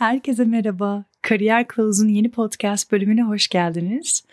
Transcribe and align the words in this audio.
Herkese 0.00 0.44
merhaba. 0.44 1.04
Kariyer 1.22 1.66
Kılavuz'un 1.66 2.08
yeni 2.08 2.30
podcast 2.30 2.92
bölümüne 2.92 3.22
hoş 3.22 3.48
geldiniz. 3.48 4.24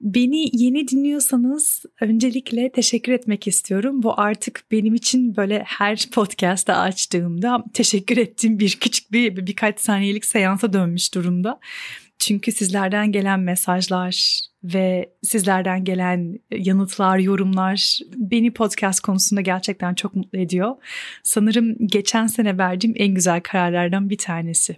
Beni 0.00 0.50
yeni 0.52 0.88
dinliyorsanız 0.88 1.84
öncelikle 2.00 2.72
teşekkür 2.72 3.12
etmek 3.12 3.46
istiyorum. 3.46 4.02
Bu 4.02 4.20
artık 4.20 4.64
benim 4.70 4.94
için 4.94 5.36
böyle 5.36 5.62
her 5.66 6.06
podcast'ta 6.12 6.76
açtığımda 6.76 7.64
teşekkür 7.74 8.16
ettiğim 8.16 8.58
bir 8.58 8.78
küçük 8.80 9.12
bir 9.12 9.46
birkaç 9.46 9.80
saniyelik 9.80 10.24
seansa 10.24 10.72
dönmüş 10.72 11.14
durumda. 11.14 11.60
Çünkü 12.18 12.52
sizlerden 12.52 13.12
gelen 13.12 13.40
mesajlar 13.40 14.40
ve 14.74 15.12
sizlerden 15.22 15.84
gelen 15.84 16.38
yanıtlar, 16.50 17.18
yorumlar 17.18 17.98
beni 18.16 18.52
podcast 18.52 19.00
konusunda 19.00 19.40
gerçekten 19.40 19.94
çok 19.94 20.14
mutlu 20.14 20.38
ediyor. 20.38 20.76
Sanırım 21.22 21.76
geçen 21.86 22.26
sene 22.26 22.58
verdiğim 22.58 22.94
en 22.98 23.14
güzel 23.14 23.40
kararlardan 23.40 24.10
bir 24.10 24.18
tanesi. 24.18 24.76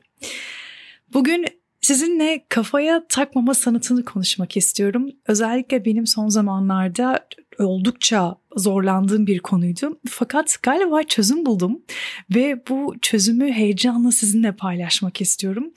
Bugün 1.15 1.47
sizinle 1.81 2.45
kafaya 2.49 3.07
takmama 3.09 3.55
sanatını 3.55 4.05
konuşmak 4.05 4.57
istiyorum. 4.57 5.11
Özellikle 5.27 5.85
benim 5.85 6.07
son 6.07 6.29
zamanlarda 6.29 7.27
oldukça 7.59 8.37
zorlandığım 8.57 9.27
bir 9.27 9.39
konuydu. 9.39 10.01
Fakat 10.09 10.59
galiba 10.63 11.03
çözüm 11.03 11.47
buldum 11.47 11.83
ve 12.35 12.63
bu 12.69 12.95
çözümü 13.03 13.53
heyecanla 13.53 14.13
sizinle 14.13 14.53
paylaşmak 14.53 15.21
istiyorum. 15.21 15.73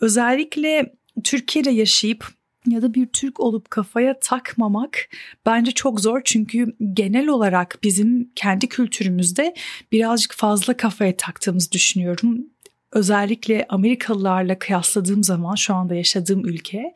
Özellikle 0.00 0.92
Türkiye'de 1.24 1.70
yaşayıp 1.70 2.35
ya 2.70 2.82
da 2.82 2.94
bir 2.94 3.06
Türk 3.06 3.40
olup 3.40 3.70
kafaya 3.70 4.20
takmamak 4.20 5.08
bence 5.46 5.70
çok 5.70 6.00
zor 6.00 6.20
çünkü 6.24 6.76
genel 6.92 7.28
olarak 7.28 7.78
bizim 7.82 8.30
kendi 8.34 8.68
kültürümüzde 8.68 9.54
birazcık 9.92 10.34
fazla 10.34 10.76
kafaya 10.76 11.16
taktığımızı 11.16 11.72
düşünüyorum. 11.72 12.46
Özellikle 12.92 13.66
Amerikalılarla 13.68 14.58
kıyasladığım 14.58 15.24
zaman 15.24 15.54
şu 15.54 15.74
anda 15.74 15.94
yaşadığım 15.94 16.46
ülke 16.46 16.94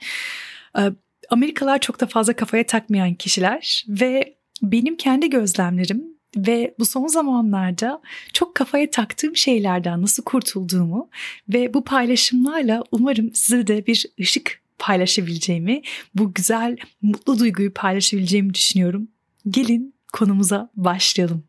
e, 0.78 0.82
Amerikalılar 1.30 1.78
çok 1.78 2.00
da 2.00 2.06
fazla 2.06 2.32
kafaya 2.32 2.66
takmayan 2.66 3.14
kişiler 3.14 3.84
ve 3.88 4.34
benim 4.62 4.96
kendi 4.96 5.30
gözlemlerim 5.30 6.04
ve 6.36 6.74
bu 6.78 6.84
son 6.84 7.06
zamanlarda 7.06 8.00
çok 8.32 8.54
kafaya 8.54 8.90
taktığım 8.90 9.36
şeylerden 9.36 10.02
nasıl 10.02 10.22
kurtulduğumu 10.22 11.10
ve 11.48 11.74
bu 11.74 11.84
paylaşımlarla 11.84 12.84
umarım 12.92 13.30
size 13.34 13.66
de 13.66 13.86
bir 13.86 14.06
ışık 14.20 14.60
paylaşabileceğimi, 14.80 15.82
bu 16.14 16.34
güzel 16.34 16.76
mutlu 17.02 17.38
duyguyu 17.38 17.74
paylaşabileceğimi 17.74 18.54
düşünüyorum. 18.54 19.08
Gelin 19.48 19.94
konumuza 20.12 20.70
başlayalım. 20.76 21.44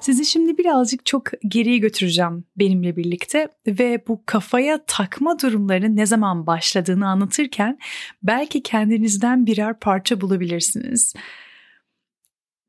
Sizi 0.00 0.24
şimdi 0.24 0.58
birazcık 0.58 1.06
çok 1.06 1.24
geriye 1.48 1.78
götüreceğim 1.78 2.44
benimle 2.56 2.96
birlikte 2.96 3.48
ve 3.66 4.04
bu 4.08 4.22
kafaya 4.26 4.84
takma 4.86 5.38
durumlarının 5.38 5.96
ne 5.96 6.06
zaman 6.06 6.46
başladığını 6.46 7.08
anlatırken 7.08 7.78
belki 8.22 8.62
kendinizden 8.62 9.46
birer 9.46 9.78
parça 9.78 10.20
bulabilirsiniz. 10.20 11.14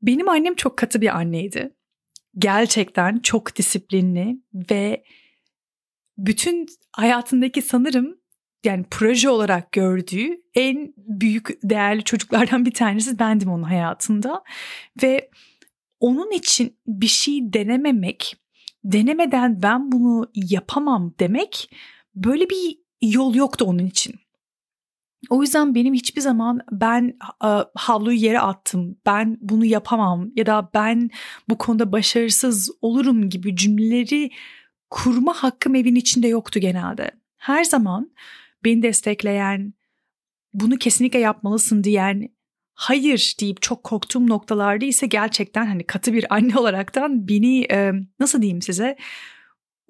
Benim 0.02 0.28
annem 0.28 0.54
çok 0.54 0.76
katı 0.76 1.00
bir 1.00 1.16
anneydi. 1.16 1.70
Gerçekten 2.38 3.18
çok 3.18 3.56
disiplinli 3.56 4.36
ve 4.70 5.04
bütün 6.18 6.66
hayatındaki 6.92 7.62
sanırım 7.62 8.20
yani 8.64 8.84
proje 8.90 9.30
olarak 9.30 9.72
gördüğü 9.72 10.42
en 10.54 10.94
büyük 10.96 11.48
değerli 11.62 12.04
çocuklardan 12.04 12.64
bir 12.64 12.74
tanesi 12.74 13.18
bendim 13.18 13.50
onun 13.50 13.62
hayatında 13.62 14.42
ve 15.02 15.30
onun 16.00 16.30
için 16.30 16.76
bir 16.86 17.06
şey 17.06 17.52
denememek, 17.52 18.36
denemeden 18.84 19.62
ben 19.62 19.92
bunu 19.92 20.30
yapamam 20.34 21.14
demek 21.20 21.70
böyle 22.14 22.50
bir 22.50 22.78
yol 23.02 23.34
yoktu 23.34 23.64
onun 23.64 23.86
için. 23.86 24.14
O 25.28 25.42
yüzden 25.42 25.74
benim 25.74 25.94
hiçbir 25.94 26.20
zaman 26.20 26.60
ben 26.72 27.18
havluyu 27.74 28.18
yere 28.18 28.40
attım, 28.40 28.96
ben 29.06 29.38
bunu 29.40 29.64
yapamam 29.64 30.30
ya 30.36 30.46
da 30.46 30.70
ben 30.74 31.10
bu 31.48 31.58
konuda 31.58 31.92
başarısız 31.92 32.70
olurum 32.82 33.28
gibi 33.28 33.56
cümleleri 33.56 34.30
kurma 34.90 35.32
hakkım 35.32 35.74
evin 35.74 35.94
içinde 35.94 36.28
yoktu 36.28 36.60
genelde. 36.60 37.10
Her 37.36 37.64
zaman 37.64 38.10
beni 38.64 38.82
destekleyen, 38.82 39.74
bunu 40.54 40.76
kesinlikle 40.76 41.18
yapmalısın 41.18 41.84
diyen 41.84 42.28
hayır 42.74 43.34
deyip 43.40 43.62
çok 43.62 43.84
korktuğum 43.84 44.26
noktalarda 44.26 44.84
ise 44.84 45.06
gerçekten 45.06 45.66
hani 45.66 45.84
katı 45.84 46.12
bir 46.12 46.34
anne 46.34 46.56
olaraktan 46.58 47.28
beni 47.28 47.66
nasıl 48.20 48.42
diyeyim 48.42 48.62
size 48.62 48.96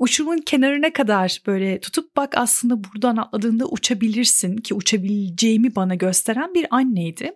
uçurumun 0.01 0.39
kenarına 0.39 0.93
kadar 0.93 1.43
böyle 1.47 1.81
tutup 1.81 2.17
bak 2.17 2.37
aslında 2.37 2.85
buradan 2.85 3.17
atladığında 3.17 3.67
uçabilirsin 3.67 4.57
ki 4.57 4.75
uçabileceğimi 4.75 5.77
bana 5.77 5.95
gösteren 5.95 6.55
bir 6.55 6.67
anneydi. 6.71 7.33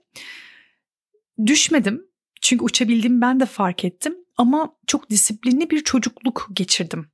Düşmedim 1.46 2.06
çünkü 2.42 2.64
uçabildiğimi 2.64 3.20
ben 3.20 3.40
de 3.40 3.46
fark 3.46 3.84
ettim 3.84 4.16
ama 4.36 4.76
çok 4.86 5.10
disiplinli 5.10 5.70
bir 5.70 5.84
çocukluk 5.84 6.48
geçirdim. 6.52 7.06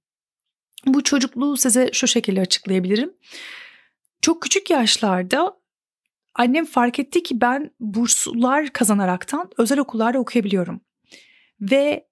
Bu 0.86 1.04
çocukluğu 1.04 1.56
size 1.56 1.90
şu 1.92 2.06
şekilde 2.06 2.40
açıklayabilirim. 2.40 3.12
Çok 4.22 4.42
küçük 4.42 4.70
yaşlarda 4.70 5.60
annem 6.34 6.64
fark 6.64 6.98
etti 6.98 7.22
ki 7.22 7.40
ben 7.40 7.70
burslar 7.80 8.68
kazanaraktan 8.68 9.50
özel 9.58 9.78
okullarda 9.78 10.18
okuyabiliyorum. 10.18 10.80
Ve 11.60 12.08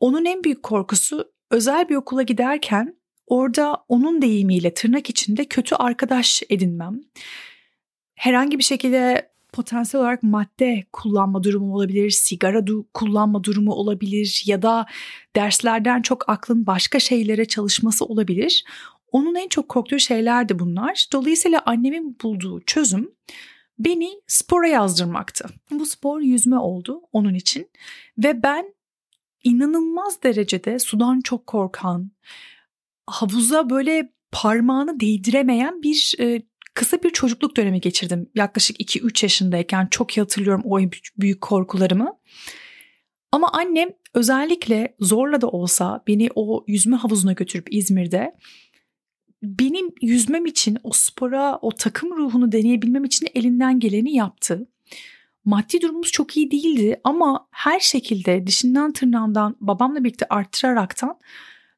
onun 0.00 0.24
en 0.24 0.44
büyük 0.44 0.62
korkusu 0.62 1.37
özel 1.50 1.88
bir 1.88 1.96
okula 1.96 2.22
giderken 2.22 2.96
orada 3.26 3.84
onun 3.88 4.22
deyimiyle 4.22 4.74
tırnak 4.74 5.10
içinde 5.10 5.44
kötü 5.44 5.74
arkadaş 5.74 6.42
edinmem. 6.50 7.00
Herhangi 8.14 8.58
bir 8.58 8.64
şekilde 8.64 9.30
potansiyel 9.52 10.04
olarak 10.04 10.22
madde 10.22 10.84
kullanma 10.92 11.44
durumu 11.44 11.74
olabilir, 11.74 12.10
sigara 12.10 12.58
du- 12.58 12.84
kullanma 12.94 13.44
durumu 13.44 13.72
olabilir 13.72 14.42
ya 14.46 14.62
da 14.62 14.86
derslerden 15.36 16.02
çok 16.02 16.28
aklın 16.28 16.66
başka 16.66 17.00
şeylere 17.00 17.44
çalışması 17.44 18.04
olabilir. 18.04 18.64
Onun 19.12 19.34
en 19.34 19.48
çok 19.48 19.68
korktuğu 19.68 19.98
şeyler 19.98 20.48
de 20.48 20.58
bunlar. 20.58 21.06
Dolayısıyla 21.12 21.62
annemin 21.66 22.16
bulduğu 22.22 22.60
çözüm 22.60 23.10
beni 23.78 24.10
spora 24.26 24.68
yazdırmaktı. 24.68 25.48
Bu 25.70 25.86
spor 25.86 26.20
yüzme 26.20 26.58
oldu 26.58 27.02
onun 27.12 27.34
için 27.34 27.70
ve 28.18 28.42
ben 28.42 28.74
inanılmaz 29.44 30.22
derecede 30.22 30.78
sudan 30.78 31.20
çok 31.20 31.46
korkan, 31.46 32.10
havuza 33.06 33.70
böyle 33.70 34.12
parmağını 34.32 35.00
değdiremeyen 35.00 35.82
bir 35.82 36.14
e, 36.20 36.42
kısa 36.74 37.02
bir 37.02 37.10
çocukluk 37.10 37.56
dönemi 37.56 37.80
geçirdim. 37.80 38.30
Yaklaşık 38.34 38.80
2-3 38.80 39.24
yaşındayken 39.24 39.86
çok 39.90 40.16
iyi 40.16 40.20
hatırlıyorum 40.20 40.62
o 40.64 40.80
büyük 41.16 41.40
korkularımı. 41.40 42.18
Ama 43.32 43.52
annem 43.52 43.88
özellikle 44.14 44.96
zorla 45.00 45.40
da 45.40 45.48
olsa 45.48 46.02
beni 46.06 46.28
o 46.34 46.64
yüzme 46.66 46.96
havuzuna 46.96 47.32
götürüp 47.32 47.74
İzmir'de 47.74 48.34
benim 49.42 49.90
yüzmem 50.02 50.46
için 50.46 50.78
o 50.82 50.90
spora, 50.92 51.58
o 51.62 51.70
takım 51.70 52.16
ruhunu 52.16 52.52
deneyebilmem 52.52 53.04
için 53.04 53.28
elinden 53.34 53.80
geleni 53.80 54.14
yaptı. 54.14 54.68
Maddi 55.48 55.80
durumumuz 55.82 56.12
çok 56.12 56.36
iyi 56.36 56.50
değildi 56.50 57.00
ama 57.04 57.48
her 57.50 57.80
şekilde 57.80 58.46
dişinden 58.46 58.92
tırnağından 58.92 59.56
babamla 59.60 60.04
birlikte 60.04 60.26
arttıraraktan 60.30 61.18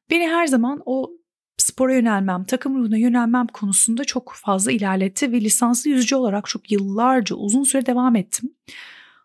beni 0.09 0.27
her 0.27 0.47
zaman 0.47 0.81
o 0.85 1.11
spora 1.57 1.93
yönelmem, 1.93 2.43
takım 2.43 2.77
ruhuna 2.77 2.97
yönelmem 2.97 3.47
konusunda 3.47 4.03
çok 4.03 4.33
fazla 4.35 4.71
ilerletti 4.71 5.31
ve 5.31 5.41
lisanslı 5.41 5.89
yüzücü 5.89 6.15
olarak 6.15 6.47
çok 6.47 6.71
yıllarca 6.71 7.35
uzun 7.35 7.63
süre 7.63 7.85
devam 7.85 8.15
ettim. 8.15 8.53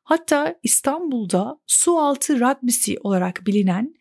Hatta 0.03 0.55
İstanbul'da 0.63 1.59
su 1.66 1.99
altı 1.99 2.41
rugby'si 2.41 2.97
olarak 3.03 3.47
bilinen 3.47 3.95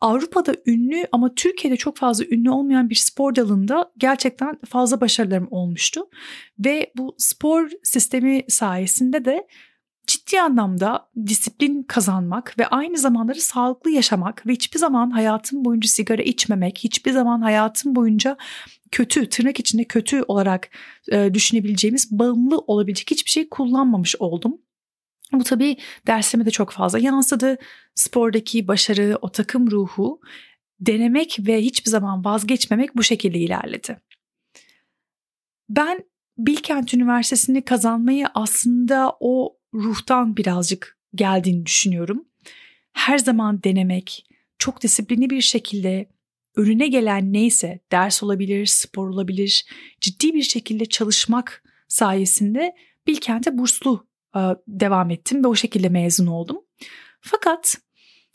Avrupa'da 0.00 0.56
ünlü 0.66 1.06
ama 1.12 1.34
Türkiye'de 1.34 1.76
çok 1.76 1.96
fazla 1.96 2.24
ünlü 2.24 2.50
olmayan 2.50 2.90
bir 2.90 2.94
spor 2.94 3.34
dalında 3.34 3.92
gerçekten 3.98 4.58
fazla 4.68 5.00
başarılarım 5.00 5.48
olmuştu. 5.50 6.08
Ve 6.58 6.92
bu 6.96 7.14
spor 7.18 7.70
sistemi 7.82 8.42
sayesinde 8.48 9.24
de 9.24 9.46
ciddi 10.06 10.40
anlamda 10.40 11.10
disiplin 11.26 11.82
kazanmak 11.82 12.58
ve 12.58 12.66
aynı 12.66 12.98
zamanda 12.98 13.34
sağlıklı 13.34 13.90
yaşamak 13.90 14.46
ve 14.46 14.52
hiçbir 14.52 14.78
zaman 14.78 15.10
hayatım 15.10 15.64
boyunca 15.64 15.88
sigara 15.88 16.22
içmemek, 16.22 16.78
hiçbir 16.78 17.10
zaman 17.10 17.40
hayatım 17.40 17.94
boyunca 17.94 18.36
kötü, 18.90 19.28
tırnak 19.28 19.60
içinde 19.60 19.84
kötü 19.84 20.22
olarak 20.22 20.70
e, 21.12 21.34
düşünebileceğimiz, 21.34 22.10
bağımlı 22.10 22.58
olabilecek 22.58 23.10
hiçbir 23.10 23.30
şey 23.30 23.48
kullanmamış 23.48 24.16
oldum. 24.18 24.58
Bu 25.32 25.44
tabii 25.44 25.76
dersime 26.06 26.46
de 26.46 26.50
çok 26.50 26.70
fazla 26.70 26.98
yansıdı. 26.98 27.58
Spordaki 27.94 28.68
başarı, 28.68 29.18
o 29.22 29.32
takım 29.32 29.70
ruhu 29.70 30.20
denemek 30.80 31.36
ve 31.40 31.62
hiçbir 31.62 31.90
zaman 31.90 32.24
vazgeçmemek 32.24 32.96
bu 32.96 33.02
şekilde 33.02 33.38
ilerledi. 33.38 34.00
Ben 35.68 36.04
Bilkent 36.38 36.94
Üniversitesi'ni 36.94 37.62
kazanmayı 37.62 38.26
aslında 38.34 39.16
o 39.20 39.59
ruhtan 39.74 40.36
birazcık 40.36 40.98
geldiğini 41.14 41.66
düşünüyorum. 41.66 42.24
Her 42.92 43.18
zaman 43.18 43.62
denemek, 43.62 44.26
çok 44.58 44.82
disiplinli 44.82 45.30
bir 45.30 45.40
şekilde 45.40 46.08
önüne 46.56 46.88
gelen 46.88 47.32
neyse 47.32 47.80
ders 47.92 48.22
olabilir, 48.22 48.66
spor 48.66 49.08
olabilir, 49.08 49.66
ciddi 50.00 50.34
bir 50.34 50.42
şekilde 50.42 50.86
çalışmak 50.86 51.62
sayesinde 51.88 52.74
Bilkent'e 53.06 53.58
burslu 53.58 54.06
e, 54.36 54.40
devam 54.68 55.10
ettim 55.10 55.44
ve 55.44 55.48
o 55.48 55.54
şekilde 55.54 55.88
mezun 55.88 56.26
oldum. 56.26 56.58
Fakat 57.20 57.78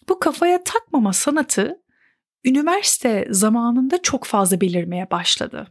bu 0.10 0.20
kafaya 0.20 0.64
takmama 0.64 1.14
sanatı 1.14 1.82
üniversite 2.46 3.28
zamanında 3.30 4.02
çok 4.02 4.26
fazla 4.26 4.62
belirmeye 4.62 5.12
başladı. 5.12 5.68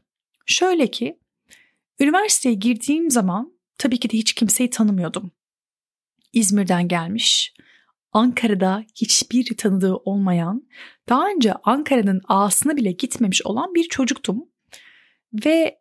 Şöyle 0.47 0.91
ki 0.91 1.19
üniversiteye 2.01 2.55
girdiğim 2.55 3.11
zaman 3.11 3.53
tabii 3.79 4.01
ki 4.01 4.11
de 4.11 4.17
hiç 4.17 4.33
kimseyi 4.33 4.71
tanımıyordum. 4.71 5.31
İzmir'den 6.35 6.89
gelmiş, 6.89 7.55
Ankara'da 8.13 8.85
hiçbir 8.95 9.57
tanıdığı 9.57 9.95
olmayan, 9.95 10.69
daha 11.09 11.29
önce 11.29 11.53
Ankara'nın 11.53 12.21
ağasına 12.29 12.77
bile 12.77 12.93
gitmemiş 12.93 13.43
olan 13.47 13.75
bir 13.75 13.89
çocuktum. 13.89 14.45
Ve 15.45 15.79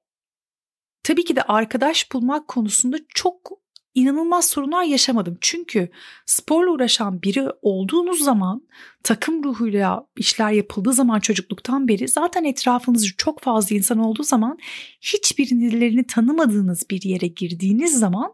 tabii 1.03 1.25
ki 1.25 1.35
de 1.35 1.41
arkadaş 1.41 2.11
bulmak 2.11 2.47
konusunda 2.47 2.97
çok 3.09 3.63
inanılmaz 3.95 4.47
sorunlar 4.47 4.83
yaşamadım. 4.83 5.37
Çünkü 5.41 5.89
sporla 6.25 6.71
uğraşan 6.71 7.21
biri 7.21 7.47
olduğunuz 7.61 8.23
zaman 8.23 8.67
takım 9.03 9.43
ruhuyla 9.43 10.07
işler 10.17 10.51
yapıldığı 10.51 10.93
zaman 10.93 11.19
çocukluktan 11.19 11.87
beri 11.87 12.07
zaten 12.07 12.43
etrafınızda 12.43 13.07
çok 13.17 13.41
fazla 13.41 13.75
insan 13.75 13.99
olduğu 13.99 14.23
zaman 14.23 14.57
hiçbirlerini 15.01 16.07
tanımadığınız 16.07 16.89
bir 16.89 17.01
yere 17.01 17.27
girdiğiniz 17.27 17.99
zaman 17.99 18.33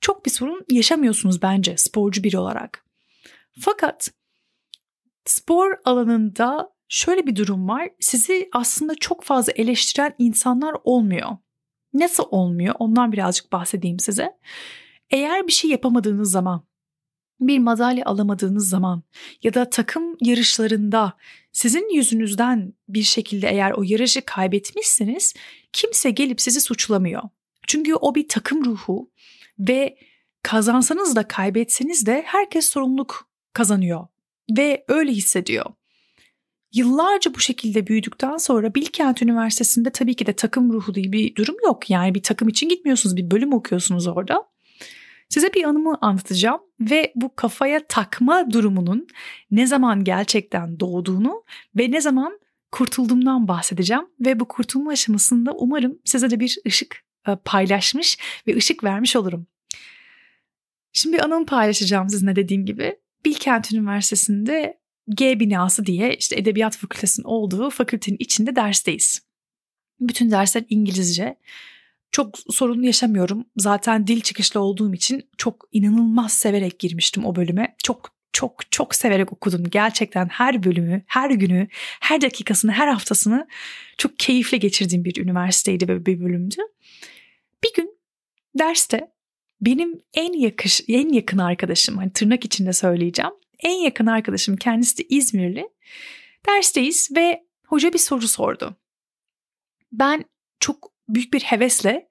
çok 0.00 0.26
bir 0.26 0.30
sorun 0.30 0.64
yaşamıyorsunuz 0.70 1.42
bence 1.42 1.76
sporcu 1.76 2.24
biri 2.24 2.38
olarak. 2.38 2.84
Fakat 3.60 4.10
spor 5.24 5.72
alanında 5.84 6.70
şöyle 6.88 7.26
bir 7.26 7.36
durum 7.36 7.68
var. 7.68 7.90
Sizi 8.00 8.48
aslında 8.52 8.94
çok 8.94 9.24
fazla 9.24 9.52
eleştiren 9.52 10.14
insanlar 10.18 10.76
olmuyor. 10.84 11.36
Nasıl 11.94 12.24
olmuyor? 12.30 12.74
Ondan 12.78 13.12
birazcık 13.12 13.52
bahsedeyim 13.52 14.00
size. 14.00 14.38
Eğer 15.10 15.46
bir 15.46 15.52
şey 15.52 15.70
yapamadığınız 15.70 16.30
zaman, 16.30 16.66
bir 17.40 17.58
madalya 17.58 18.04
alamadığınız 18.06 18.68
zaman 18.68 19.02
ya 19.42 19.54
da 19.54 19.70
takım 19.70 20.16
yarışlarında 20.20 21.12
sizin 21.52 21.94
yüzünüzden 21.94 22.72
bir 22.88 23.02
şekilde 23.02 23.48
eğer 23.48 23.70
o 23.70 23.82
yarışı 23.82 24.24
kaybetmişseniz 24.24 25.34
kimse 25.72 26.10
gelip 26.10 26.40
sizi 26.40 26.60
suçlamıyor. 26.60 27.22
Çünkü 27.66 27.94
o 27.94 28.14
bir 28.14 28.28
takım 28.28 28.64
ruhu 28.64 29.10
ve 29.58 29.98
kazansanız 30.42 31.16
da 31.16 31.28
kaybetseniz 31.28 32.06
de 32.06 32.22
herkes 32.26 32.68
sorumluluk 32.68 33.28
kazanıyor 33.52 34.06
ve 34.56 34.84
öyle 34.88 35.12
hissediyor. 35.12 35.66
Yıllarca 36.74 37.34
bu 37.34 37.40
şekilde 37.40 37.86
büyüdükten 37.86 38.36
sonra 38.36 38.74
Bilkent 38.74 39.22
Üniversitesi'nde 39.22 39.90
tabii 39.90 40.14
ki 40.14 40.26
de 40.26 40.32
takım 40.32 40.72
ruhu 40.72 40.94
diye 40.94 41.12
bir 41.12 41.34
durum 41.34 41.56
yok. 41.64 41.90
Yani 41.90 42.14
bir 42.14 42.22
takım 42.22 42.48
için 42.48 42.68
gitmiyorsunuz, 42.68 43.16
bir 43.16 43.30
bölüm 43.30 43.52
okuyorsunuz 43.52 44.06
orada. 44.06 44.48
Size 45.28 45.54
bir 45.54 45.64
anımı 45.64 45.98
anlatacağım 46.00 46.60
ve 46.80 47.12
bu 47.14 47.34
kafaya 47.36 47.86
takma 47.86 48.50
durumunun 48.50 49.06
ne 49.50 49.66
zaman 49.66 50.04
gerçekten 50.04 50.80
doğduğunu 50.80 51.44
ve 51.76 51.90
ne 51.90 52.00
zaman 52.00 52.40
kurtulduğumdan 52.72 53.48
bahsedeceğim 53.48 54.06
ve 54.20 54.40
bu 54.40 54.48
kurtulma 54.48 54.90
aşamasında 54.90 55.52
umarım 55.52 55.98
size 56.04 56.30
de 56.30 56.40
bir 56.40 56.58
ışık 56.66 57.05
paylaşmış 57.44 58.18
ve 58.46 58.56
ışık 58.56 58.84
vermiş 58.84 59.16
olurum. 59.16 59.46
Şimdi 60.92 61.20
anımı 61.20 61.46
paylaşacağım 61.46 62.08
sizinle 62.08 62.36
dediğim 62.36 62.66
gibi. 62.66 62.96
Bilkent 63.24 63.72
Üniversitesi'nde 63.72 64.78
G 65.08 65.40
binası 65.40 65.86
diye 65.86 66.14
işte 66.14 66.36
edebiyat 66.36 66.76
fakültesinin 66.76 67.26
olduğu 67.26 67.70
fakültenin 67.70 68.16
içinde 68.20 68.56
dersteyiz. 68.56 69.22
Bütün 70.00 70.30
dersler 70.30 70.64
İngilizce. 70.68 71.36
Çok 72.12 72.38
sorun 72.50 72.82
yaşamıyorum. 72.82 73.44
Zaten 73.56 74.06
dil 74.06 74.20
çıkışlı 74.20 74.60
olduğum 74.60 74.94
için 74.94 75.28
çok 75.38 75.68
inanılmaz 75.72 76.32
severek 76.32 76.78
girmiştim 76.78 77.26
o 77.26 77.36
bölüme. 77.36 77.76
Çok 77.82 78.16
çok 78.32 78.72
çok 78.72 78.94
severek 78.94 79.32
okudum. 79.32 79.64
Gerçekten 79.70 80.28
her 80.28 80.64
bölümü, 80.64 81.02
her 81.06 81.30
günü, 81.30 81.68
her 82.00 82.20
dakikasını, 82.20 82.72
her 82.72 82.88
haftasını 82.88 83.48
çok 83.98 84.18
keyifle 84.18 84.56
geçirdiğim 84.56 85.04
bir 85.04 85.22
üniversiteydi 85.22 85.88
ve 85.88 86.06
bir 86.06 86.20
bölümdü. 86.20 86.56
Bir 87.64 87.72
gün 87.74 87.98
derste 88.58 89.12
benim 89.60 90.02
en 90.14 90.32
yakış 90.32 90.80
en 90.88 91.08
yakın 91.08 91.38
arkadaşım 91.38 91.96
hani 91.96 92.12
tırnak 92.12 92.44
içinde 92.44 92.72
söyleyeceğim. 92.72 93.32
En 93.58 93.76
yakın 93.76 94.06
arkadaşım 94.06 94.56
kendisi 94.56 94.98
de 94.98 95.02
İzmirli. 95.08 95.68
Dersteyiz 96.48 97.10
ve 97.16 97.46
hoca 97.66 97.92
bir 97.92 97.98
soru 97.98 98.28
sordu. 98.28 98.76
Ben 99.92 100.24
çok 100.60 100.92
büyük 101.08 101.34
bir 101.34 101.40
hevesle 101.40 102.08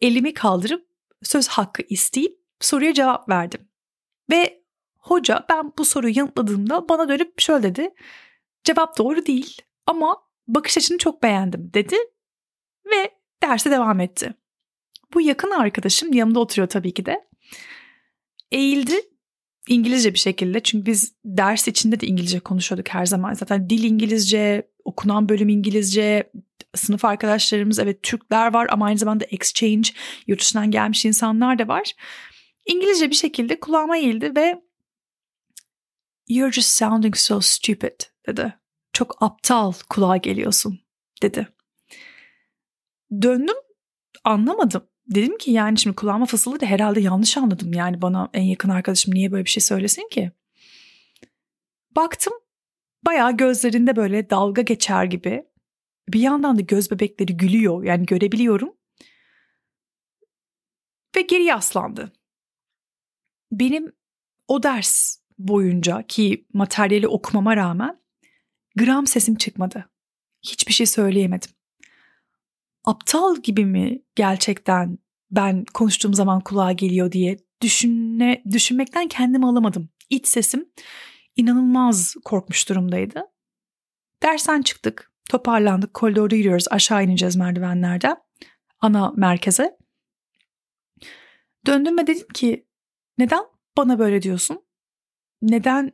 elimi 0.00 0.34
kaldırıp 0.34 0.88
söz 1.22 1.48
hakkı 1.48 1.82
isteyip 1.88 2.38
soruya 2.60 2.94
cevap 2.94 3.28
verdim. 3.28 3.68
Ve 4.30 4.62
hoca 4.98 5.46
ben 5.50 5.72
bu 5.78 5.84
soruyu 5.84 6.18
yanıtladığımda 6.18 6.88
bana 6.88 7.08
dönüp 7.08 7.40
şöyle 7.40 7.62
dedi. 7.62 7.94
Cevap 8.64 8.98
doğru 8.98 9.26
değil 9.26 9.62
ama 9.86 10.22
bakış 10.48 10.78
açını 10.78 10.98
çok 10.98 11.22
beğendim 11.22 11.70
dedi 11.74 11.96
ve 12.86 13.10
derse 13.42 13.70
devam 13.70 14.00
etti. 14.00 14.34
Bu 15.14 15.20
yakın 15.20 15.50
arkadaşım 15.50 16.12
yanımda 16.12 16.40
oturuyor 16.40 16.68
tabii 16.68 16.94
ki 16.94 17.06
de. 17.06 17.28
Eğildi 18.52 18.94
İngilizce 19.68 20.14
bir 20.14 20.18
şekilde 20.18 20.62
çünkü 20.62 20.86
biz 20.86 21.14
ders 21.24 21.68
içinde 21.68 22.00
de 22.00 22.06
İngilizce 22.06 22.40
konuşuyorduk 22.40 22.88
her 22.88 23.06
zaman. 23.06 23.34
Zaten 23.34 23.70
dil 23.70 23.84
İngilizce, 23.84 24.68
okunan 24.84 25.28
bölüm 25.28 25.48
İngilizce, 25.48 26.30
sınıf 26.74 27.04
arkadaşlarımız 27.04 27.78
evet 27.78 28.02
Türkler 28.02 28.54
var 28.54 28.66
ama 28.70 28.86
aynı 28.86 28.98
zamanda 28.98 29.24
exchange, 29.24 29.88
yurt 30.26 30.40
dışından 30.40 30.70
gelmiş 30.70 31.04
insanlar 31.04 31.58
da 31.58 31.68
var. 31.68 31.92
İngilizce 32.66 33.10
bir 33.10 33.14
şekilde 33.14 33.60
kulağıma 33.60 33.96
eğildi 33.96 34.36
ve 34.36 34.62
You're 36.28 36.52
just 36.52 36.68
sounding 36.68 37.16
so 37.16 37.40
stupid 37.40 38.00
dedi. 38.26 38.54
Çok 38.92 39.22
aptal 39.22 39.72
kulağa 39.88 40.16
geliyorsun 40.16 40.80
dedi. 41.22 41.48
Döndüm 43.22 43.56
anlamadım 44.24 44.88
dedim 45.06 45.38
ki 45.38 45.50
yani 45.50 45.78
şimdi 45.78 45.96
kulağıma 45.96 46.26
fısıldadı 46.26 46.66
herhalde 46.66 47.00
yanlış 47.00 47.36
anladım. 47.36 47.72
Yani 47.72 48.02
bana 48.02 48.30
en 48.34 48.42
yakın 48.42 48.68
arkadaşım 48.68 49.14
niye 49.14 49.32
böyle 49.32 49.44
bir 49.44 49.50
şey 49.50 49.60
söylesin 49.60 50.08
ki? 50.08 50.32
Baktım 51.96 52.32
bayağı 53.06 53.36
gözlerinde 53.36 53.96
böyle 53.96 54.30
dalga 54.30 54.62
geçer 54.62 55.04
gibi. 55.04 55.44
Bir 56.08 56.20
yandan 56.20 56.58
da 56.58 56.60
göz 56.60 56.90
bebekleri 56.90 57.36
gülüyor 57.36 57.84
yani 57.84 58.06
görebiliyorum. 58.06 58.76
Ve 61.16 61.22
geri 61.22 61.44
yaslandı. 61.44 62.12
Benim 63.52 63.92
o 64.48 64.62
ders 64.62 65.16
boyunca 65.38 66.02
ki 66.02 66.46
materyali 66.52 67.08
okumama 67.08 67.56
rağmen 67.56 68.00
gram 68.76 69.06
sesim 69.06 69.34
çıkmadı. 69.34 69.90
Hiçbir 70.42 70.72
şey 70.72 70.86
söyleyemedim 70.86 71.50
aptal 72.84 73.36
gibi 73.42 73.66
mi 73.66 74.02
gerçekten 74.14 74.98
ben 75.30 75.64
konuştuğum 75.74 76.14
zaman 76.14 76.40
kulağa 76.40 76.72
geliyor 76.72 77.12
diye 77.12 77.38
düşünme, 77.60 78.42
düşünmekten 78.50 79.08
kendimi 79.08 79.46
alamadım. 79.46 79.88
İç 80.10 80.26
sesim 80.26 80.68
inanılmaz 81.36 82.14
korkmuş 82.24 82.68
durumdaydı. 82.68 83.22
Dersten 84.22 84.62
çıktık, 84.62 85.12
toparlandık, 85.30 85.94
koridorda 85.94 86.36
yürüyoruz, 86.36 86.66
aşağı 86.70 87.04
ineceğiz 87.04 87.36
merdivenlerden 87.36 88.16
ana 88.80 89.12
merkeze. 89.16 89.78
Döndüm 91.66 91.98
ve 91.98 92.06
dedim 92.06 92.28
ki 92.28 92.66
neden 93.18 93.44
bana 93.76 93.98
böyle 93.98 94.22
diyorsun? 94.22 94.64
Neden 95.42 95.92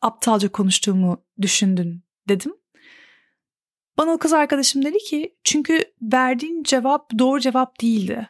aptalca 0.00 0.52
konuştuğumu 0.52 1.24
düşündün 1.42 2.02
dedim. 2.28 2.61
Bana 3.98 4.10
o 4.10 4.18
kız 4.18 4.32
arkadaşım 4.32 4.84
dedi 4.84 4.98
ki 4.98 5.36
çünkü 5.44 5.84
verdiğin 6.02 6.62
cevap 6.62 7.18
doğru 7.18 7.40
cevap 7.40 7.80
değildi. 7.80 8.28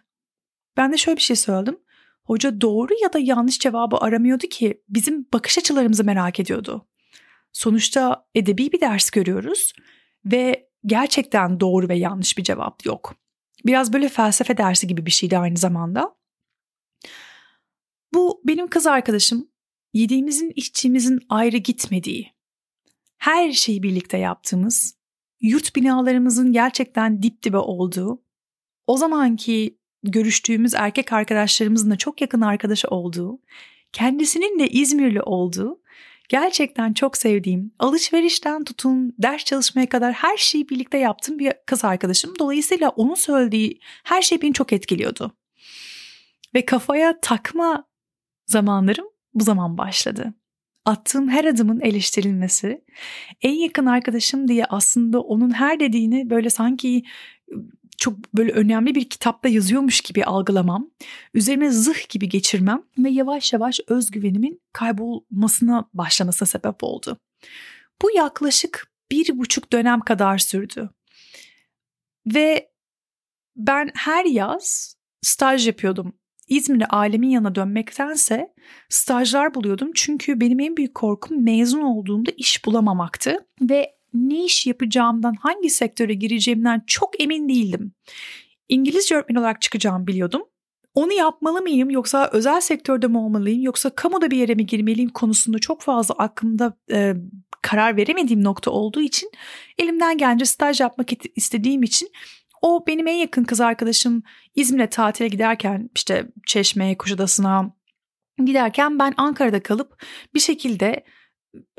Ben 0.76 0.92
de 0.92 0.97
şöyle 0.97 1.16
bir 1.16 1.23
şey 1.23 1.37
söyledim. 1.37 1.78
Hoca 2.25 2.61
doğru 2.61 2.92
ya 3.02 3.12
da 3.12 3.19
yanlış 3.19 3.59
cevabı 3.59 3.97
aramıyordu 3.97 4.47
ki 4.47 4.83
bizim 4.88 5.26
bakış 5.33 5.59
açılarımızı 5.59 6.04
merak 6.04 6.40
ediyordu. 6.40 6.87
Sonuçta 7.52 8.26
edebi 8.35 8.73
bir 8.73 8.81
ders 8.81 9.11
görüyoruz 9.11 9.73
ve 10.25 10.69
gerçekten 10.87 11.61
doğru 11.61 11.88
ve 11.88 11.95
yanlış 11.95 12.38
bir 12.38 12.42
cevap 12.42 12.87
yok. 12.87 13.14
Biraz 13.66 13.92
böyle 13.92 14.09
felsefe 14.09 14.57
dersi 14.57 14.87
gibi 14.87 15.07
bir 15.07 15.11
şeydi 15.11 15.38
aynı 15.38 15.57
zamanda. 15.57 16.16
Bu 18.14 18.42
benim 18.45 18.69
kız 18.69 18.87
arkadaşım 18.87 19.49
yediğimizin 19.92 20.52
içtiğimizin 20.57 21.21
ayrı 21.28 21.57
gitmediği, 21.57 22.33
her 23.19 23.52
şeyi 23.52 23.83
birlikte 23.83 24.19
yaptığımız, 24.19 25.01
yurt 25.43 25.77
binalarımızın 25.77 26.53
gerçekten 26.53 27.23
dip 27.23 27.43
dibe 27.43 27.59
olduğu, 27.59 28.23
o 28.87 28.97
zamanki 28.97 29.79
görüştüğümüz 30.03 30.75
erkek 30.75 31.13
arkadaşlarımızın 31.13 31.91
da 31.91 31.97
çok 31.97 32.21
yakın 32.21 32.41
arkadaşı 32.41 32.89
olduğu, 32.89 33.41
kendisinin 33.93 34.59
de 34.59 34.69
İzmirli 34.69 35.23
olduğu, 35.23 35.81
gerçekten 36.29 36.93
çok 36.93 37.17
sevdiğim, 37.17 37.73
alışverişten 37.79 38.65
tutun, 38.65 39.15
ders 39.19 39.45
çalışmaya 39.45 39.89
kadar 39.89 40.13
her 40.13 40.37
şeyi 40.37 40.69
birlikte 40.69 40.99
yaptığım 40.99 41.39
bir 41.39 41.53
kız 41.67 41.85
arkadaşım. 41.85 42.35
Dolayısıyla 42.39 42.89
onun 42.89 43.15
söylediği 43.15 43.81
her 44.05 44.23
şey 44.23 44.43
beni 44.43 44.53
çok 44.53 44.73
etkiliyordu. 44.73 45.33
Ve 46.55 46.65
kafaya 46.65 47.21
takma 47.21 47.85
zamanlarım 48.47 49.07
bu 49.35 49.45
zaman 49.45 49.79
başladı. 49.79 50.35
Attığım 50.85 51.29
her 51.29 51.45
adımın 51.45 51.81
eleştirilmesi, 51.81 52.85
en 53.43 53.53
yakın 53.53 53.87
arkadaşım 53.87 54.49
diye 54.49 54.65
aslında 54.65 55.21
onun 55.21 55.51
her 55.51 55.81
dediğini 55.81 56.31
böyle 56.31 56.51
sanki 56.51 57.03
çok 57.99 58.35
böyle 58.35 58.53
önemli 58.53 58.95
bir 58.95 59.09
kitapta 59.09 59.49
yazıyormuş 59.49 60.01
gibi 60.01 60.25
algılamam, 60.25 60.91
üzerime 61.35 61.71
zırh 61.71 62.09
gibi 62.09 62.29
geçirmem 62.29 62.83
ve 62.99 63.11
yavaş 63.11 63.53
yavaş 63.53 63.81
özgüvenimin 63.89 64.61
kaybolmasına 64.73 65.89
başlamasına 65.95 66.47
sebep 66.47 66.85
oldu. 66.85 67.19
Bu 68.03 68.11
yaklaşık 68.17 68.93
bir 69.11 69.39
buçuk 69.39 69.73
dönem 69.73 70.01
kadar 70.01 70.39
sürdü. 70.39 70.91
Ve 72.27 72.71
ben 73.57 73.91
her 73.95 74.25
yaz 74.25 74.97
staj 75.23 75.67
yapıyordum. 75.67 76.12
İzmir'e 76.49 76.87
ailemin 76.87 77.29
yanına 77.29 77.55
dönmektense 77.55 78.55
stajlar 78.89 79.55
buluyordum. 79.55 79.91
Çünkü 79.95 80.41
benim 80.41 80.61
en 80.61 80.77
büyük 80.77 80.95
korkum 80.95 81.45
mezun 81.45 81.83
olduğumda 81.83 82.31
iş 82.37 82.65
bulamamaktı. 82.65 83.37
Ve 83.61 83.95
ne 84.15 84.45
iş 84.45 84.67
yapacağımdan, 84.67 85.35
hangi 85.41 85.71
sektöre 85.71 86.15
gireceğimden 86.15 86.83
çok 86.87 87.23
emin 87.23 87.49
değildim. 87.49 87.93
İngilizce 88.69 89.15
öğretmen 89.15 89.37
olarak 89.37 89.63
çıkacağımı 89.63 90.07
biliyordum. 90.07 90.43
Onu 90.95 91.13
yapmalı 91.13 91.63
mıyım 91.63 91.91
yoksa 91.91 92.31
özel 92.33 92.61
sektörde 92.61 93.07
mi 93.07 93.19
olmalıyım 93.19 93.63
yoksa 93.63 93.91
kamuda 93.91 94.31
bir 94.31 94.37
yere 94.37 94.55
mi 94.55 94.67
girmeliyim 94.67 95.11
konusunda 95.11 95.59
çok 95.59 95.83
fazla 95.83 96.15
aklımda 96.15 96.77
e, 96.91 97.15
karar 97.63 97.97
veremediğim 97.97 98.45
nokta 98.45 98.71
olduğu 98.71 99.01
için 99.01 99.31
elimden 99.79 100.19
gelince 100.19 100.45
staj 100.45 100.81
yapmak 100.81 101.09
istediğim 101.37 101.83
için 101.83 102.09
o 102.62 102.87
benim 102.87 103.07
en 103.07 103.14
yakın 103.14 103.45
kız 103.45 103.61
arkadaşım 103.61 104.23
İzmir'e 104.54 104.90
tatile 104.90 105.28
giderken 105.28 105.90
işte 105.95 106.26
Çeşme'ye, 106.47 106.99
Kuşadası'na 106.99 107.75
giderken 108.45 108.99
ben 108.99 109.14
Ankara'da 109.16 109.62
kalıp 109.62 110.04
bir 110.35 110.40
şekilde 110.40 111.04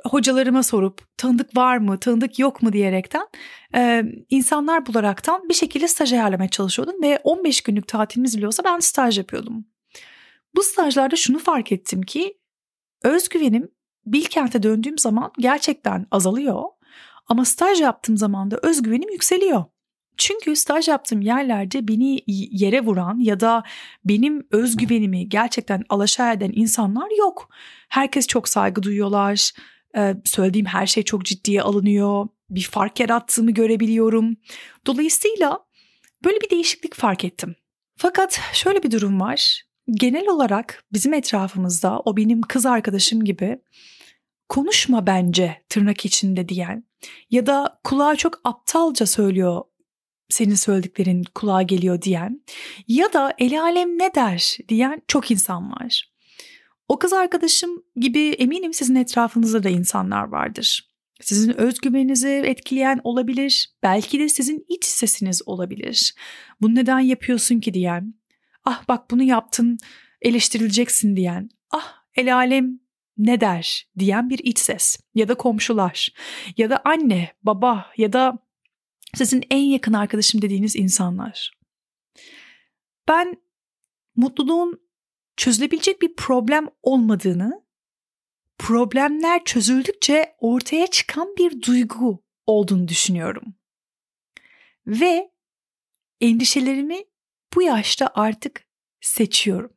hocalarıma 0.05 0.63
sorup 0.63 1.17
tanıdık 1.17 1.57
var 1.57 1.77
mı, 1.77 1.99
tanıdık 1.99 2.39
yok 2.39 2.63
mu 2.63 2.73
diyerekten 2.73 3.27
e, 3.75 4.03
insanlar 4.29 4.85
bularaktan 4.85 5.49
bir 5.49 5.53
şekilde 5.53 5.87
staj 5.87 6.13
ayarlamaya 6.13 6.49
çalışıyordum 6.49 7.01
ve 7.03 7.19
15 7.23 7.61
günlük 7.61 7.87
tatilimiz 7.87 8.37
bile 8.37 8.47
olsa 8.47 8.63
ben 8.63 8.79
staj 8.79 9.17
yapıyordum. 9.17 9.65
Bu 10.55 10.63
stajlarda 10.63 11.15
şunu 11.15 11.39
fark 11.39 11.71
ettim 11.71 12.01
ki 12.01 12.37
özgüvenim 13.03 13.71
Bilkent'e 14.05 14.63
döndüğüm 14.63 14.97
zaman 14.97 15.31
gerçekten 15.39 16.07
azalıyor 16.11 16.63
ama 17.27 17.45
staj 17.45 17.81
yaptığım 17.81 18.17
zaman 18.17 18.51
da 18.51 18.59
özgüvenim 18.61 19.09
yükseliyor. 19.09 19.65
Çünkü 20.17 20.55
staj 20.55 20.88
yaptığım 20.88 21.22
yerlerde 21.22 21.88
beni 21.88 22.24
yere 22.27 22.82
vuran 22.82 23.20
ya 23.20 23.39
da 23.39 23.63
benim 24.05 24.48
özgüvenimi 24.51 25.29
gerçekten 25.29 25.84
alaşağı 25.89 26.34
eden 26.34 26.51
insanlar 26.55 27.17
yok. 27.20 27.50
Herkes 27.89 28.27
çok 28.27 28.50
saygı 28.50 28.84
duyuyorlar. 28.84 29.51
Söylediğim 30.24 30.65
her 30.65 30.88
şey 30.88 31.03
çok 31.03 31.25
ciddiye 31.25 31.62
alınıyor. 31.62 32.27
Bir 32.50 32.67
fark 32.72 33.00
yarattığımı 33.00 33.51
görebiliyorum. 33.51 34.36
Dolayısıyla 34.86 35.60
böyle 36.24 36.41
bir 36.41 36.50
değişiklik 36.50 36.96
fark 36.96 37.25
ettim. 37.25 37.55
Fakat 37.98 38.39
şöyle 38.53 38.84
bir 38.84 38.91
durum 38.91 39.20
var. 39.22 39.63
Genel 39.91 40.27
olarak 40.27 40.84
bizim 40.93 41.13
etrafımızda 41.13 42.00
o 42.00 42.17
benim 42.17 42.41
kız 42.41 42.65
arkadaşım 42.65 43.24
gibi 43.24 43.60
konuşma 44.50 45.08
bence 45.08 45.62
tırnak 45.70 46.05
içinde 46.05 46.50
diyen 46.50 46.84
ya 47.32 47.46
da 47.46 47.79
kulağa 47.84 48.15
çok 48.15 48.41
aptalca 48.43 49.05
söylüyor 49.05 49.62
senin 50.29 50.55
söylediklerin 50.55 51.23
kulağa 51.35 51.61
geliyor 51.61 52.01
diyen 52.01 52.41
ya 52.87 53.13
da 53.13 53.33
el 53.37 53.61
alem 53.61 53.99
ne 53.99 54.15
der 54.15 54.57
diyen 54.69 55.01
çok 55.07 55.31
insan 55.31 55.71
var. 55.71 56.13
O 56.87 56.99
kız 56.99 57.13
arkadaşım 57.13 57.83
gibi 57.95 58.29
eminim 58.29 58.73
sizin 58.73 58.95
etrafınızda 58.95 59.63
da 59.63 59.69
insanlar 59.69 60.23
vardır. 60.23 60.89
Sizin 61.21 61.57
özgüveninizi 61.57 62.29
etkileyen 62.45 63.01
olabilir, 63.03 63.73
belki 63.83 64.19
de 64.19 64.29
sizin 64.29 64.65
iç 64.69 64.85
sesiniz 64.85 65.41
olabilir. 65.45 66.13
Bunu 66.61 66.75
neden 66.75 66.99
yapıyorsun 66.99 67.59
ki 67.59 67.73
diyen, 67.73 68.13
ah 68.65 68.87
bak 68.87 69.11
bunu 69.11 69.23
yaptın 69.23 69.77
eleştirileceksin 70.21 71.15
diyen, 71.15 71.49
ah 71.71 71.93
el 72.15 72.35
alem 72.35 72.79
ne 73.17 73.41
der 73.41 73.87
diyen 73.99 74.29
bir 74.29 74.39
iç 74.39 74.59
ses 74.59 74.97
ya 75.15 75.27
da 75.27 75.35
komşular 75.35 76.09
ya 76.57 76.69
da 76.69 76.81
anne, 76.85 77.31
baba 77.43 77.85
ya 77.97 78.13
da 78.13 78.39
sizin 79.15 79.43
en 79.50 79.63
yakın 79.63 79.93
arkadaşım 79.93 80.41
dediğiniz 80.41 80.75
insanlar. 80.75 81.51
Ben 83.08 83.41
mutluluğun 84.15 84.82
çözülebilecek 85.38 86.01
bir 86.01 86.15
problem 86.15 86.67
olmadığını, 86.82 87.65
problemler 88.58 89.43
çözüldükçe 89.43 90.36
ortaya 90.39 90.88
çıkan 90.88 91.36
bir 91.38 91.62
duygu 91.62 92.24
olduğunu 92.46 92.88
düşünüyorum. 92.88 93.55
Ve 94.88 95.32
endişelerimi 96.22 97.03
bu 97.55 97.62
yaşta 97.62 98.12
artık 98.13 98.67
seçiyorum. 99.01 99.74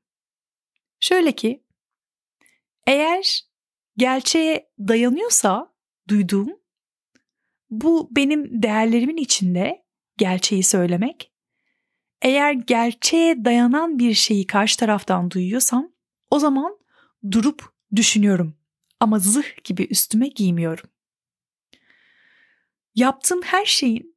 Şöyle 1.00 1.33
ki, 1.33 1.64
eğer 2.87 3.43
gerçeğe 3.97 4.73
dayanıyorsa 4.78 5.75
duyduğum 6.09 6.61
bu 7.70 8.08
benim 8.11 8.62
değerlerimin 8.62 9.16
içinde 9.16 9.85
gerçeği 10.16 10.62
söylemek. 10.62 11.32
Eğer 12.23 12.52
gerçeğe 12.52 13.44
dayanan 13.44 13.99
bir 13.99 14.14
şeyi 14.14 14.46
karşı 14.46 14.78
taraftan 14.78 15.30
duyuyorsam 15.30 15.92
o 16.30 16.38
zaman 16.38 16.78
durup 17.30 17.73
düşünüyorum 17.96 18.56
ama 19.00 19.18
zırh 19.18 19.64
gibi 19.64 19.87
üstüme 19.90 20.28
giymiyorum. 20.28 20.90
Yaptığım 22.94 23.42
her 23.42 23.64
şeyin 23.64 24.16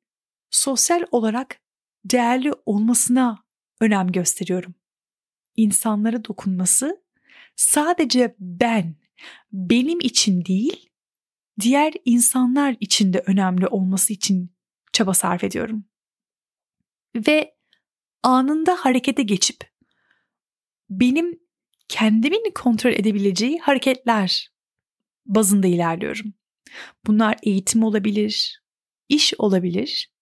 sosyal 0.50 1.04
olarak 1.12 1.62
değerli 2.06 2.54
olmasına 2.66 3.44
önem 3.82 4.12
gösteriyorum. 4.12 4.76
İnsanlara 5.56 6.26
dokunması 6.26 7.04
sadece 7.56 8.36
ben, 8.40 8.96
benim 9.52 10.00
için 10.00 10.46
değil, 10.46 10.89
diğer 11.60 11.94
insanlar 12.06 12.76
için 12.80 13.14
de 13.14 13.24
önemli 13.26 13.68
olması 13.68 14.14
için 14.14 14.56
çaba 14.94 15.14
sarf 15.14 15.44
ediyorum. 15.44 15.86
Ve 17.16 17.56
anında 18.24 18.76
harekete 18.76 19.24
geçip 19.24 19.72
benim 20.90 21.40
kendimin 21.88 22.52
kontrol 22.56 22.92
edebileceği 22.92 23.60
hareketler 23.60 24.50
bazında 25.26 25.68
ilerliyorum. 25.68 26.34
Bunlar 27.08 27.38
eğitim 27.44 27.84
olabilir, 27.84 28.64
iş 29.10 29.34
olabilir, 29.38 30.14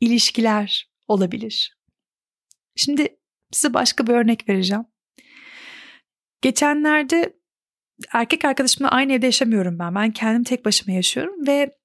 ilişkiler 0.00 0.90
olabilir. 1.08 1.78
Şimdi 2.76 3.18
size 3.52 3.74
başka 3.74 4.06
bir 4.06 4.12
örnek 4.12 4.48
vereceğim. 4.48 4.84
Geçenlerde 6.42 7.39
erkek 8.12 8.44
arkadaşımla 8.44 8.90
aynı 8.90 9.12
evde 9.12 9.26
yaşamıyorum 9.26 9.78
ben. 9.78 9.94
Ben 9.94 10.10
kendim 10.10 10.44
tek 10.44 10.64
başıma 10.64 10.94
yaşıyorum 10.94 11.46
ve 11.46 11.76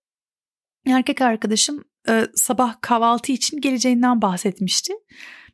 erkek 0.88 1.22
arkadaşım 1.22 1.84
e, 2.10 2.28
sabah 2.36 2.76
kahvaltı 2.82 3.32
için 3.32 3.62
geleceğinden 3.62 4.22
bahsetmişti. 4.22 4.94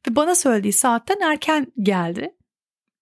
Ve 0.09 0.15
bana 0.15 0.35
söylediği 0.35 0.73
saatten 0.73 1.19
erken 1.19 1.67
geldi. 1.81 2.35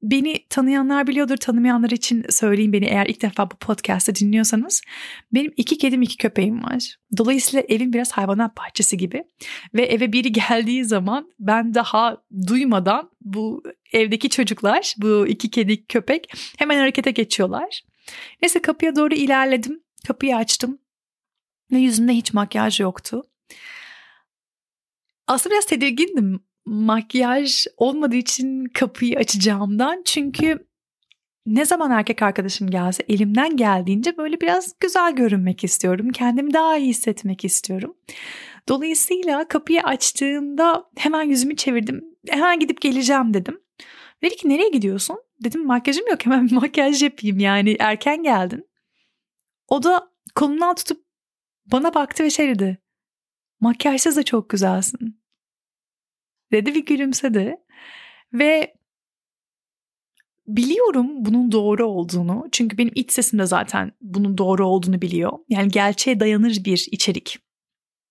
Beni 0.02 0.46
tanıyanlar 0.50 1.08
biliyordur, 1.08 1.38
tanımayanlar 1.38 1.90
için 1.90 2.26
söyleyeyim 2.30 2.74
beni 2.74 2.86
eğer 2.86 3.06
ilk 3.06 3.22
defa 3.22 3.52
bu 3.52 3.56
podcast'ı 3.56 4.16
dinliyorsanız. 4.16 4.82
Benim 5.34 5.54
iki 5.58 5.78
kedim, 5.78 6.02
iki 6.02 6.18
köpeğim 6.18 6.64
var. 6.64 6.96
Dolayısıyla 7.18 7.66
evim 7.70 7.94
biraz 7.94 8.12
hayvanat 8.12 8.58
bahçesi 8.58 8.98
gibi. 8.98 9.24
Ve 9.74 9.86
eve 9.86 10.14
biri 10.14 10.32
geldiği 10.50 10.86
zaman 10.86 11.32
ben 11.40 11.74
daha 11.74 12.18
duymadan 12.48 13.10
bu 13.22 13.64
evdeki 13.94 14.30
çocuklar, 14.30 14.96
bu 14.98 15.28
iki 15.28 15.50
kedi, 15.50 15.86
köpek 15.86 16.32
hemen 16.58 16.78
harekete 16.78 17.12
geçiyorlar. 17.12 17.82
Neyse 18.42 18.62
kapıya 18.62 18.96
doğru 18.96 19.14
ilerledim. 19.14 19.84
Kapıyı 20.08 20.36
açtım 20.36 20.80
ve 21.72 21.78
yüzümde 21.78 22.14
hiç 22.14 22.34
makyaj 22.34 22.80
yoktu. 22.80 23.24
Aslında 25.28 25.54
biraz 25.54 25.66
tedirgindim 25.66 26.40
makyaj 26.70 27.66
olmadığı 27.78 28.16
için 28.16 28.66
kapıyı 28.66 29.18
açacağımdan. 29.18 30.02
Çünkü 30.06 30.68
ne 31.46 31.66
zaman 31.66 31.92
erkek 31.92 32.22
arkadaşım 32.22 32.70
gelse 32.70 33.04
elimden 33.10 33.58
geldiğince 33.58 34.18
böyle 34.18 34.42
biraz 34.42 34.76
güzel 34.80 35.16
görünmek 35.16 35.64
istiyorum. 35.64 36.10
Kendimi 36.10 36.54
daha 36.54 36.78
iyi 36.78 36.90
hissetmek 36.90 37.46
istiyorum. 37.46 37.96
Dolayısıyla 38.68 39.48
kapıyı 39.48 39.82
açtığımda 39.82 40.90
hemen 40.98 41.24
yüzümü 41.24 41.56
çevirdim. 41.56 42.06
hemen 42.30 42.60
gidip 42.60 42.82
geleceğim 42.82 43.34
dedim. 43.34 43.60
Dedi 44.24 44.36
ki 44.36 44.50
nereye 44.50 44.70
gidiyorsun? 44.70 45.18
Dedim 45.44 45.66
makyajım 45.66 46.08
yok 46.10 46.26
hemen 46.26 46.48
bir 46.48 46.56
makyaj 46.56 47.04
yapayım 47.04 47.40
yani 47.40 47.76
erken 47.80 48.24
geldin. 48.24 48.70
O 49.68 49.84
da 49.84 50.12
kolumdan 50.36 50.76
tutup 50.76 51.06
bana 51.66 51.94
baktı 51.94 52.24
ve 52.24 52.30
şey 52.30 52.50
dedi. 52.50 52.78
Makyajsız 53.60 54.18
da 54.18 54.24
çok 54.24 54.50
güzelsin. 54.50 55.19
Dedi 56.52 56.76
bir 56.76 56.86
gülümsedi. 56.86 57.56
Ve 58.34 58.74
biliyorum 60.48 61.26
bunun 61.26 61.52
doğru 61.52 61.86
olduğunu. 61.86 62.48
Çünkü 62.52 62.78
benim 62.78 62.92
iç 62.96 63.12
sesim 63.12 63.40
de 63.40 63.46
zaten 63.46 63.92
bunun 64.02 64.38
doğru 64.38 64.68
olduğunu 64.68 65.02
biliyor. 65.02 65.40
Yani 65.50 65.70
gerçeğe 65.70 66.20
dayanır 66.20 66.58
bir 66.66 66.88
içerik 66.92 67.38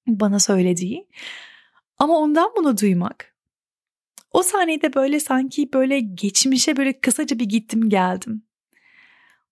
bana 0.07 0.39
söylediği. 0.39 1.09
Ama 1.99 2.19
ondan 2.19 2.51
bunu 2.57 2.79
duymak. 2.79 3.35
O 4.31 4.43
saniyede 4.43 4.95
böyle 4.95 5.21
sanki 5.21 5.73
böyle 5.73 6.01
geçmişe 6.01 6.77
böyle 6.77 7.01
kısaca 7.01 7.39
bir 7.39 7.45
gittim 7.45 7.89
geldim. 7.89 8.43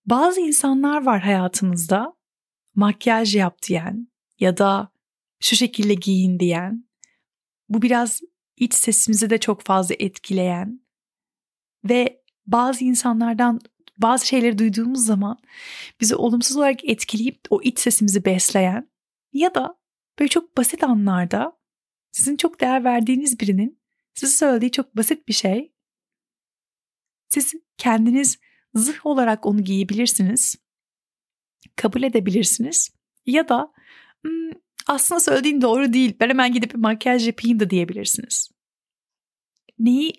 Bazı 0.05 0.41
insanlar 0.41 1.05
var 1.05 1.21
hayatımızda 1.21 2.13
makyaj 2.75 3.35
yap 3.35 3.57
diyen 3.67 4.07
ya 4.39 4.57
da 4.57 4.91
şu 5.39 5.55
şekilde 5.55 5.93
giyin 5.93 6.39
diyen. 6.39 6.87
Bu 7.69 7.81
biraz 7.81 8.21
iç 8.57 8.73
sesimizi 8.73 9.29
de 9.29 9.37
çok 9.37 9.61
fazla 9.61 9.95
etkileyen 9.99 10.81
ve 11.83 12.23
bazı 12.47 12.83
insanlardan 12.83 13.61
bazı 13.97 14.27
şeyleri 14.27 14.57
duyduğumuz 14.57 15.05
zaman 15.05 15.37
bizi 16.01 16.15
olumsuz 16.15 16.57
olarak 16.57 16.85
etkileyip 16.85 17.39
o 17.49 17.61
iç 17.61 17.79
sesimizi 17.79 18.25
besleyen 18.25 18.89
ya 19.33 19.55
da 19.55 19.77
böyle 20.19 20.29
çok 20.29 20.57
basit 20.57 20.83
anlarda 20.83 21.57
sizin 22.11 22.37
çok 22.37 22.61
değer 22.61 22.83
verdiğiniz 22.83 23.39
birinin 23.39 23.79
size 24.13 24.31
söylediği 24.31 24.71
çok 24.71 24.97
basit 24.97 25.27
bir 25.27 25.33
şey. 25.33 25.73
Siz 27.29 27.53
kendiniz 27.77 28.39
zırh 28.73 29.05
olarak 29.05 29.45
onu 29.45 29.63
giyebilirsiniz. 29.63 30.55
Kabul 31.75 32.03
edebilirsiniz. 32.03 32.89
Ya 33.25 33.49
da 33.49 33.73
hmm, 34.25 34.51
aslında 34.87 35.19
söylediğin 35.19 35.61
doğru 35.61 35.93
değil. 35.93 36.15
Ben 36.19 36.29
hemen 36.29 36.53
gidip 36.53 36.73
bir 36.73 36.79
makyaj 36.79 37.27
yapayım 37.27 37.59
da 37.59 37.69
diyebilirsiniz. 37.69 38.49
Neyi 39.79 40.13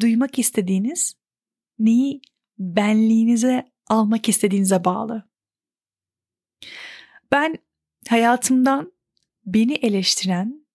duymak 0.00 0.38
istediğiniz, 0.38 1.14
neyi 1.78 2.20
benliğinize 2.58 3.72
almak 3.86 4.28
istediğinize 4.28 4.84
bağlı. 4.84 5.30
Ben 7.32 7.58
hayatımdan 8.08 8.92
beni 9.46 9.72
eleştiren, 9.74 10.66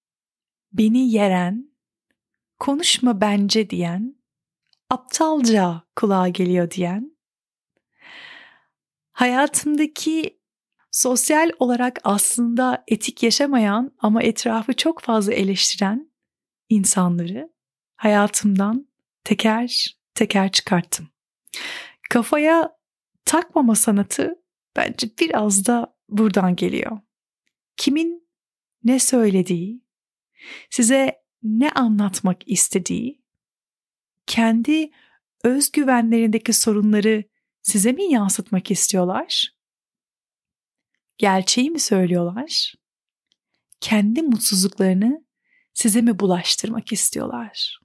beni 0.74 1.12
yeren, 1.12 1.76
konuşma 2.60 3.22
bence 3.22 3.70
diyen, 3.70 4.16
aptalca 4.90 5.84
kulağa 5.96 6.28
geliyor 6.28 6.72
diyen, 6.72 7.18
hayatımdaki 9.12 10.40
sosyal 10.96 11.52
olarak 11.60 12.00
aslında 12.04 12.84
etik 12.88 13.24
yaşamayan 13.24 13.92
ama 14.00 14.24
etrafı 14.24 14.74
çok 14.74 15.02
fazla 15.02 15.34
eleştiren 15.34 16.12
insanları 16.70 17.54
hayatımdan 17.96 18.88
teker 19.24 19.98
teker 20.14 20.52
çıkarttım. 20.52 21.08
Kafaya 22.10 22.78
takmama 23.26 23.76
sanatı 23.76 24.36
bence 24.76 25.10
biraz 25.20 25.66
da 25.66 25.96
buradan 26.10 26.56
geliyor. 26.56 27.00
Kimin 27.78 28.28
ne 28.84 29.00
söylediği, 29.00 29.82
size 30.70 31.22
ne 31.44 31.72
anlatmak 31.72 32.48
istediği, 32.48 33.22
kendi 34.28 34.92
özgüvenlerindeki 35.44 36.54
sorunları 36.54 37.24
size 37.62 37.92
mi 37.92 38.04
yansıtmak 38.04 38.72
istiyorlar? 38.72 39.55
Gerçeği 41.18 41.72
mi 41.72 41.80
söylüyorlar? 41.80 42.74
Kendi 43.80 44.22
mutsuzluklarını 44.22 45.26
size 45.74 46.02
mi 46.02 46.20
bulaştırmak 46.20 46.92
istiyorlar? 46.92 47.80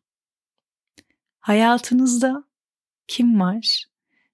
Hayatınızda 1.38 2.44
kim 3.06 3.40
var? 3.40 3.84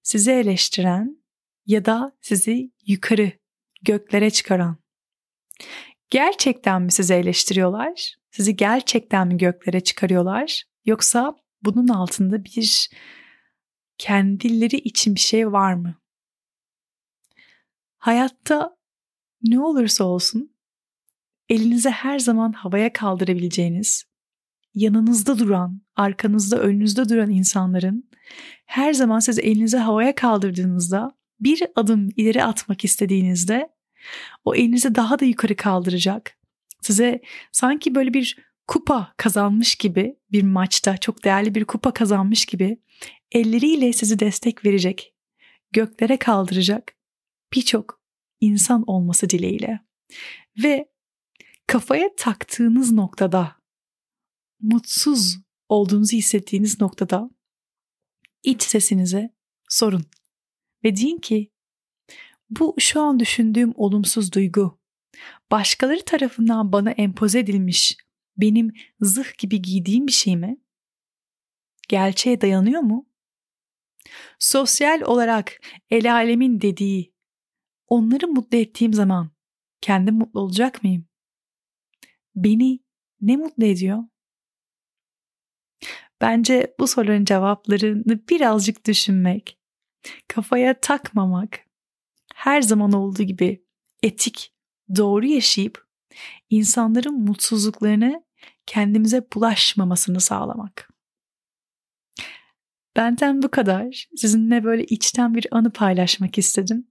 Sizi 0.03 0.31
eleştiren 0.31 1.23
ya 1.67 1.85
da 1.85 2.17
sizi 2.21 2.73
yukarı, 2.87 3.33
göklere 3.83 4.31
çıkaran. 4.31 4.77
Gerçekten 6.11 6.83
mi 6.83 6.93
sizi 6.93 7.15
eleştiriyorlar? 7.15 8.17
Sizi 8.31 8.57
gerçekten 8.57 9.29
mi 9.29 9.37
göklere 9.37 9.81
çıkarıyorlar? 9.81 10.65
Yoksa 10.85 11.37
bunun 11.63 11.89
altında 11.89 12.45
bir 12.45 12.91
kendileri 13.99 14.77
için 14.77 15.15
bir 15.15 15.21
şey 15.21 15.53
var 15.53 15.75
mı? 15.75 15.95
Hayatta 17.97 18.76
ne 19.43 19.61
olursa 19.61 20.05
olsun 20.05 20.51
elinize 21.49 21.91
her 21.91 22.19
zaman 22.19 22.53
havaya 22.53 22.93
kaldırabileceğiniz, 22.93 24.05
yanınızda 24.75 25.39
duran, 25.39 25.81
arkanızda, 25.97 26.61
önünüzde 26.61 27.09
duran 27.09 27.31
insanların 27.31 28.11
her 28.67 28.93
zaman 28.93 29.19
siz 29.19 29.39
elinize 29.39 29.79
havaya 29.79 30.15
kaldırdığınızda 30.15 31.17
bir 31.41 31.63
adım 31.77 32.09
ileri 32.17 32.45
atmak 32.45 32.85
istediğinizde 32.85 33.69
o 34.45 34.55
elinizi 34.55 34.95
daha 34.95 35.19
da 35.19 35.25
yukarı 35.25 35.57
kaldıracak. 35.57 36.39
Size 36.81 37.21
sanki 37.53 37.95
böyle 37.95 38.15
bir 38.15 38.37
kupa 38.69 39.15
kazanmış 39.17 39.75
gibi 39.75 40.17
bir 40.33 40.43
maçta 40.43 40.97
çok 40.97 41.25
değerli 41.25 41.55
bir 41.55 41.65
kupa 41.65 41.93
kazanmış 41.93 42.47
gibi 42.47 42.79
elleriyle 43.33 43.93
sizi 43.93 44.19
destek 44.19 44.65
verecek, 44.65 45.15
göklere 45.73 46.17
kaldıracak 46.17 46.93
birçok 47.53 48.06
insan 48.41 48.85
olması 48.87 49.31
dileğiyle. 49.31 49.81
Ve 50.63 50.91
kafaya 51.67 52.17
taktığınız 52.17 52.93
noktada, 52.93 53.57
mutsuz 54.61 55.39
olduğunuzu 55.69 56.17
hissettiğiniz 56.17 56.81
noktada 56.81 57.31
iç 58.43 58.63
sesinize 58.63 59.35
sorun. 59.69 60.05
Ve 60.85 60.97
deyin 60.97 61.19
ki 61.19 61.53
bu 62.51 62.75
şu 62.79 63.01
an 63.01 63.21
düşündüğüm 63.21 63.73
olumsuz 63.77 64.33
duygu 64.33 64.79
başkaları 65.51 66.05
tarafından 66.05 66.73
bana 66.73 66.91
empoze 66.91 67.39
edilmiş 67.39 67.97
benim 68.37 68.73
zırh 69.01 69.39
gibi 69.39 69.63
giydiğim 69.63 70.07
bir 70.07 70.13
şey 70.13 70.37
mi? 70.37 70.61
Gerçeğe 71.89 72.41
dayanıyor 72.41 72.81
mu? 72.81 73.09
Sosyal 74.39 75.01
olarak 75.01 75.61
el 75.91 76.13
alemin 76.13 76.61
dediği 76.61 77.16
onları 77.89 78.29
mutlu 78.29 78.59
ettiğim 78.59 78.93
zaman 78.93 79.31
kendim 79.81 80.15
mutlu 80.15 80.41
olacak 80.41 80.85
mıyım? 80.85 81.07
Beni 82.35 82.81
ne 83.21 83.37
mutlu 83.37 83.65
ediyor? 83.65 84.05
Bence 86.21 86.75
bu 86.81 86.87
soruların 86.87 87.25
cevaplarını 87.25 88.29
birazcık 88.29 88.87
düşünmek, 88.87 89.59
kafaya 90.29 90.81
takmamak, 90.81 91.67
her 92.35 92.63
zaman 92.63 92.93
olduğu 92.93 93.23
gibi 93.23 93.65
etik, 94.03 94.55
doğru 94.97 95.27
yaşayıp 95.27 95.87
insanların 96.51 97.15
mutsuzluklarını 97.15 98.25
kendimize 98.67 99.27
bulaşmamasını 99.35 100.21
sağlamak. 100.21 100.91
Benden 102.97 103.43
bu 103.43 103.51
kadar. 103.51 104.09
Sizinle 104.17 104.65
böyle 104.65 104.85
içten 104.85 105.35
bir 105.35 105.47
anı 105.51 105.71
paylaşmak 105.73 106.39
istedim. 106.39 106.87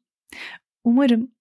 Umarım 0.86 1.32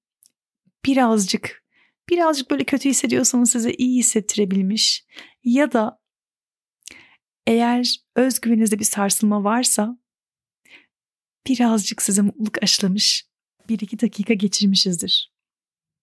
birazcık 0.85 1.65
birazcık 2.09 2.51
böyle 2.51 2.65
kötü 2.65 2.89
hissediyorsanız 2.89 3.51
size 3.51 3.73
iyi 3.73 3.99
hissettirebilmiş 3.99 5.05
ya 5.45 5.73
da 5.73 6.01
eğer 7.47 7.97
özgüveninizde 8.17 8.79
bir 8.79 8.85
sarsılma 8.85 9.45
varsa 9.45 9.99
birazcık 11.49 12.03
size 12.03 12.23
mutluluk 12.23 12.63
aşılamış 12.63 13.29
bir 13.69 13.81
iki 13.81 14.01
dakika 14.01 14.35
geçirmişizdir. 14.35 15.33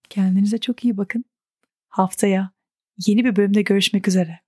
Kendinize 0.08 0.58
çok 0.58 0.84
iyi 0.84 0.96
bakın. 0.96 1.24
Haftaya 1.88 2.52
yeni 3.06 3.24
bir 3.24 3.36
bölümde 3.36 3.62
görüşmek 3.62 4.08
üzere. 4.08 4.40